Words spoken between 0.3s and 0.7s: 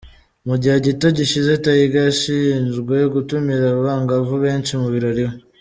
Mu